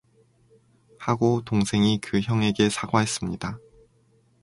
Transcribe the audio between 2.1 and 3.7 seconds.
형에게 사과했습니다.